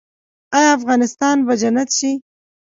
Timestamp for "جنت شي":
1.61-2.11